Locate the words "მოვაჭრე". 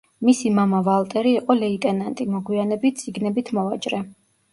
3.59-4.01